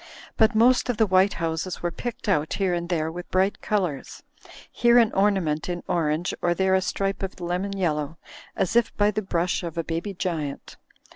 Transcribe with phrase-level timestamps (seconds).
[0.35, 4.23] But most of the white houses were picked out here and there with bright colours,
[4.71, 8.17] here an ornament in orange or there a stripe of lemon yellow,
[8.55, 10.75] as if by the brush of a baby giant.